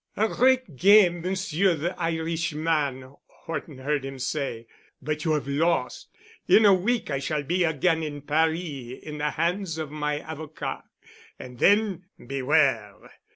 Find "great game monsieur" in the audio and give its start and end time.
0.27-1.75